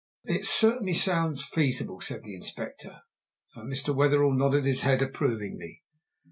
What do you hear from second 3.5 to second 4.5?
and Mr. Wetherell